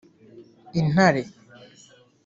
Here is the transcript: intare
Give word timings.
intare 0.79 1.23